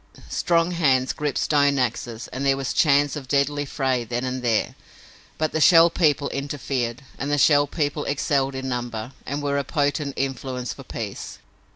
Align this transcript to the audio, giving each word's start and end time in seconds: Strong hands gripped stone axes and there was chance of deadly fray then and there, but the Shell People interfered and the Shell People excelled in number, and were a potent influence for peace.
Strong 0.29 0.71
hands 0.71 1.13
gripped 1.13 1.37
stone 1.37 1.77
axes 1.77 2.27
and 2.29 2.43
there 2.43 2.57
was 2.57 2.73
chance 2.73 3.15
of 3.15 3.27
deadly 3.27 3.65
fray 3.65 4.03
then 4.03 4.23
and 4.23 4.41
there, 4.41 4.73
but 5.37 5.51
the 5.51 5.61
Shell 5.61 5.91
People 5.91 6.27
interfered 6.29 7.03
and 7.19 7.29
the 7.29 7.37
Shell 7.37 7.67
People 7.67 8.05
excelled 8.05 8.55
in 8.55 8.67
number, 8.67 9.11
and 9.27 9.43
were 9.43 9.59
a 9.59 9.63
potent 9.63 10.15
influence 10.17 10.73
for 10.73 10.83
peace. 10.83 11.37